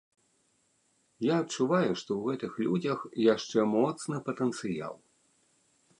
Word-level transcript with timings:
Я 1.25 1.35
адчуваю, 1.43 1.91
што 2.03 2.11
ў 2.17 2.21
гэтых 2.33 2.51
людзях 2.65 2.99
яшчэ 3.33 3.59
моцны 3.77 4.17
патэнцыял! 4.31 4.95